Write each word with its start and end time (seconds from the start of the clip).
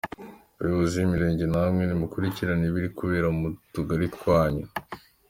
Bayobozi 0.59 0.95
b’imirenge 0.97 1.43
namwe 1.51 1.81
nimukurikirane 1.85 2.63
ibiri 2.69 2.89
kubera 2.97 3.27
mu 3.37 3.47
tugari 3.73 4.05
twanyu. 4.15 4.65